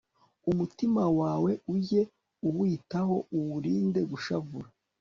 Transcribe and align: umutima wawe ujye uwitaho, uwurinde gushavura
umutima 0.51 1.03
wawe 1.19 1.51
ujye 1.75 2.01
uwitaho, 2.47 3.15
uwurinde 3.37 3.99
gushavura 4.11 4.67